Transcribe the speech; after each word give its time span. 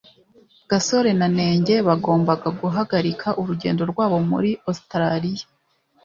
gasore 0.69 1.11
na 1.19 1.27
nenge 1.37 1.75
bagombaga 1.87 2.49
guhagarika 2.61 3.27
urugendo 3.41 3.81
rwabo 3.91 4.17
muri 4.29 4.51
ositaraliya 4.69 5.45